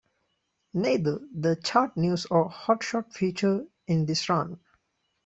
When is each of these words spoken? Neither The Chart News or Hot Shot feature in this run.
Neither 0.73 1.19
The 1.31 1.57
Chart 1.63 1.95
News 1.95 2.25
or 2.25 2.49
Hot 2.49 2.83
Shot 2.83 3.13
feature 3.13 3.67
in 3.85 4.07
this 4.07 4.29
run. 4.29 4.59